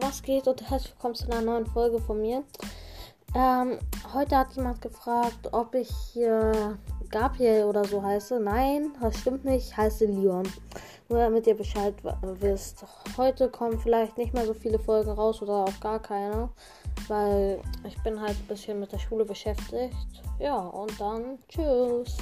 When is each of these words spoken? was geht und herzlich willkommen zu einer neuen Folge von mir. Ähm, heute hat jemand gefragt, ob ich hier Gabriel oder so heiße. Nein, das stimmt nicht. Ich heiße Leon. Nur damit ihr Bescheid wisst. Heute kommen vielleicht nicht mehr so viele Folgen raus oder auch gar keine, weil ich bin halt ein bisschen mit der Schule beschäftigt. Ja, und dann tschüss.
was 0.00 0.22
geht 0.22 0.48
und 0.48 0.68
herzlich 0.68 0.92
willkommen 0.92 1.14
zu 1.14 1.30
einer 1.30 1.40
neuen 1.40 1.66
Folge 1.66 2.00
von 2.00 2.20
mir. 2.20 2.42
Ähm, 3.34 3.78
heute 4.12 4.36
hat 4.36 4.52
jemand 4.54 4.80
gefragt, 4.80 5.48
ob 5.52 5.74
ich 5.74 5.90
hier 6.12 6.78
Gabriel 7.10 7.64
oder 7.64 7.84
so 7.84 8.02
heiße. 8.02 8.40
Nein, 8.40 8.92
das 9.00 9.18
stimmt 9.18 9.44
nicht. 9.44 9.68
Ich 9.68 9.76
heiße 9.76 10.06
Leon. 10.06 10.48
Nur 11.08 11.18
damit 11.18 11.46
ihr 11.46 11.56
Bescheid 11.56 11.94
wisst. 12.40 12.84
Heute 13.16 13.48
kommen 13.48 13.78
vielleicht 13.78 14.18
nicht 14.18 14.34
mehr 14.34 14.46
so 14.46 14.54
viele 14.54 14.78
Folgen 14.78 15.10
raus 15.10 15.42
oder 15.42 15.64
auch 15.64 15.80
gar 15.80 16.00
keine, 16.00 16.48
weil 17.08 17.60
ich 17.86 18.00
bin 18.02 18.20
halt 18.20 18.36
ein 18.36 18.46
bisschen 18.48 18.80
mit 18.80 18.90
der 18.90 18.98
Schule 18.98 19.24
beschäftigt. 19.24 20.22
Ja, 20.38 20.56
und 20.56 20.98
dann 21.00 21.38
tschüss. 21.48 22.16